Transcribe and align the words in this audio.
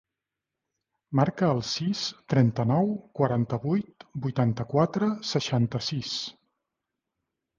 Marca 1.19 1.49
el 1.55 1.59
sis, 1.71 1.99
trenta-nou, 2.33 2.89
quaranta-vuit, 3.19 4.07
vuitanta-quatre, 4.23 5.11
seixanta-sis. 5.33 6.15